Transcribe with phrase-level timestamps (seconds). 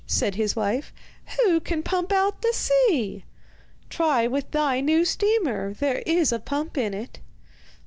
[0.07, 0.91] said his wife.
[1.37, 3.23] 'Who can pump out the sea?'
[3.91, 7.19] 'Try with thy new steamer, there is a pump in it.